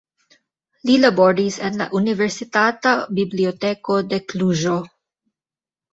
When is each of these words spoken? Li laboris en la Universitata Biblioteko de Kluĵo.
Li 0.89 0.93
laboris 1.01 1.57
en 1.69 1.77
la 1.83 1.87
Universitata 1.99 2.95
Biblioteko 3.19 3.99
de 4.15 4.23
Kluĵo. 4.33 4.79